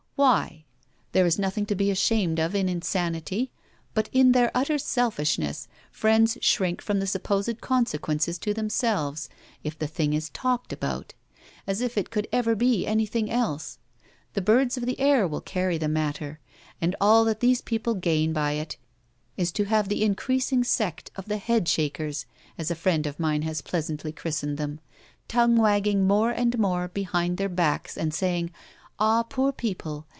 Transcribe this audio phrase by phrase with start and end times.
[0.15, 0.65] Why?
[1.13, 3.51] There is nothing to be ashamed of in insanity;
[3.95, 9.29] but in their utter selfishness friends shrink from the supposed consequences to themselves
[9.63, 11.15] if the thing is 'talked about.'
[11.65, 13.79] As if it could ever be anything else!
[14.33, 16.39] The birds of the air will carry the matter;
[16.79, 18.77] and all that these people gain by it
[19.37, 22.27] is to have the increasing sect of the 'Head shakers,'
[22.59, 24.81] as a friend of mine has pleasantly christened them,
[25.27, 28.51] tongue wagging more and more behind their backs, and saying,
[28.99, 30.05] 'Ah, poor people!